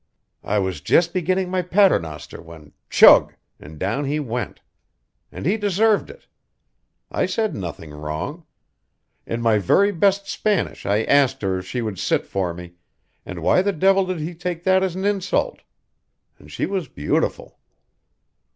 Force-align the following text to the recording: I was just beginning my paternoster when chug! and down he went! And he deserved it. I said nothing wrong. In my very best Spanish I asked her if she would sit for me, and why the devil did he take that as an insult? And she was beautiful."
I 0.43 0.57
was 0.57 0.81
just 0.81 1.13
beginning 1.13 1.51
my 1.51 1.61
paternoster 1.61 2.41
when 2.41 2.71
chug! 2.89 3.35
and 3.59 3.77
down 3.77 4.05
he 4.05 4.19
went! 4.19 4.61
And 5.31 5.45
he 5.45 5.57
deserved 5.57 6.09
it. 6.09 6.25
I 7.11 7.27
said 7.27 7.53
nothing 7.55 7.91
wrong. 7.91 8.43
In 9.27 9.43
my 9.43 9.59
very 9.59 9.91
best 9.91 10.25
Spanish 10.27 10.87
I 10.87 11.03
asked 11.03 11.43
her 11.43 11.59
if 11.59 11.67
she 11.67 11.83
would 11.83 11.99
sit 11.99 12.25
for 12.25 12.51
me, 12.51 12.73
and 13.27 13.43
why 13.43 13.61
the 13.61 13.71
devil 13.73 14.07
did 14.07 14.19
he 14.21 14.33
take 14.33 14.63
that 14.63 14.81
as 14.81 14.95
an 14.95 15.05
insult? 15.05 15.61
And 16.39 16.51
she 16.51 16.65
was 16.65 16.87
beautiful." 16.87 17.59